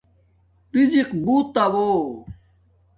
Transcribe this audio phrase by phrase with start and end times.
[0.75, 1.87] رزِق بوت آݸہ